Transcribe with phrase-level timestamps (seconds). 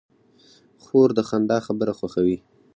[0.83, 2.37] خور د خندا خبره خوښوي.